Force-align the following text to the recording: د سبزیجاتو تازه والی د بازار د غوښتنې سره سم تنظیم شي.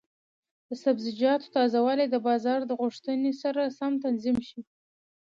د 0.67 0.69
سبزیجاتو 0.83 1.47
تازه 1.55 1.79
والی 1.85 2.05
د 2.09 2.15
بازار 2.27 2.59
د 2.65 2.71
غوښتنې 2.81 3.31
سره 3.41 3.61
سم 3.79 3.91
تنظیم 4.03 4.37
شي. 4.47 4.61